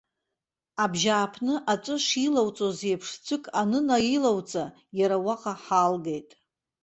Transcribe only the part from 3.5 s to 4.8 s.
анынаилауҵа,